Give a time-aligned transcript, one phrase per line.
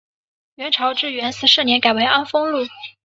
[0.55, 2.65] 元朝至元十四年改为安丰路。